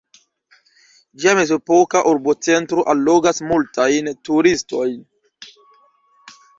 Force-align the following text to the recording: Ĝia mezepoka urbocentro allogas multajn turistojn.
Ĝia 1.23 1.33
mezepoka 1.39 2.01
urbocentro 2.13 2.87
allogas 2.97 3.45
multajn 3.53 4.13
turistojn. 4.27 5.01